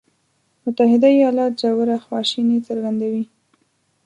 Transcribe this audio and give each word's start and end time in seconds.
متحده 0.63 1.07
ایالات 1.17 1.53
ژوره 1.61 1.97
خواشیني 2.05 2.57
څرګندوي. 2.67 3.23